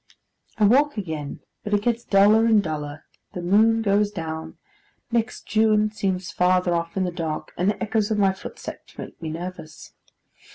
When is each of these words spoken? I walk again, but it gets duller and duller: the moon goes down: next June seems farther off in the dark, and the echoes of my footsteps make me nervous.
I 0.57 0.63
walk 0.65 0.97
again, 0.97 1.41
but 1.63 1.75
it 1.75 1.83
gets 1.83 2.03
duller 2.03 2.47
and 2.47 2.63
duller: 2.63 3.05
the 3.33 3.41
moon 3.43 3.83
goes 3.83 4.09
down: 4.09 4.57
next 5.11 5.45
June 5.45 5.91
seems 5.91 6.31
farther 6.31 6.73
off 6.73 6.97
in 6.97 7.03
the 7.03 7.11
dark, 7.11 7.51
and 7.55 7.69
the 7.69 7.83
echoes 7.83 8.09
of 8.09 8.17
my 8.17 8.33
footsteps 8.33 8.97
make 8.97 9.21
me 9.21 9.29
nervous. 9.29 9.93